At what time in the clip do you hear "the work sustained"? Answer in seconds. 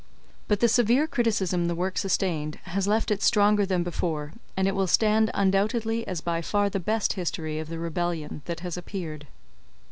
1.67-2.55